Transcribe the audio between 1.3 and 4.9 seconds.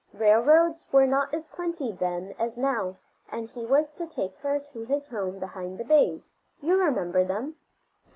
as plenty then as now, and he was to take her to